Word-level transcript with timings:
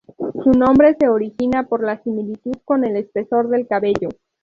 Su 0.43 0.49
nombre 0.53 0.95
se 0.99 1.07
origina 1.09 1.67
por 1.67 1.83
la 1.83 2.01
similitud 2.01 2.53
con 2.65 2.83
el 2.85 2.97
espesor 2.97 3.49
del 3.49 3.67
cabello. 3.67 4.09